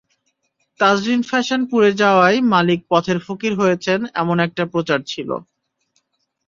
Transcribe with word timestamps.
Tazreen 0.79 1.21
Fashions 1.23 1.67
পুড়ে 1.71 1.91
যাওয়ায় 2.01 2.37
মালিক 2.53 2.79
পথের 2.91 3.19
ফকির 3.25 3.51
হয়েছেন—এমন 3.55 4.37
একটা 4.47 4.63
প্রচার 4.73 4.99
ছিল। 5.07 5.29